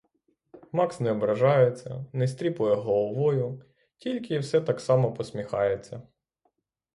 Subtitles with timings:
[0.71, 3.65] Макс не ображається, не стріпує головою,
[3.97, 6.01] тільки все так само посміхається.